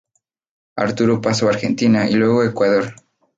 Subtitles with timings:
[0.77, 2.95] Arturo pasó a Argentina y luego a Ecuador.